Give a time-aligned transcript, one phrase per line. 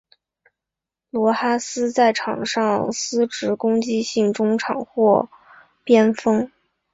[1.11, 5.29] 罗哈斯在场上司职攻击型中场或
[5.83, 6.49] 边锋。